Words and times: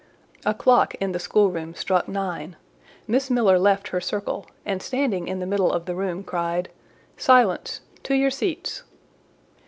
A 0.47 0.55
clock 0.55 0.95
in 0.95 1.11
the 1.11 1.19
schoolroom 1.19 1.75
struck 1.75 2.07
nine; 2.07 2.55
Miss 3.05 3.29
Miller 3.29 3.59
left 3.59 3.89
her 3.89 4.01
circle, 4.01 4.47
and 4.65 4.81
standing 4.81 5.27
in 5.27 5.37
the 5.39 5.45
middle 5.45 5.71
of 5.71 5.85
the 5.85 5.93
room, 5.93 6.23
cried— 6.23 6.69
"Silence! 7.17 7.81
To 8.01 8.15
your 8.15 8.31
seats!" 8.31 8.81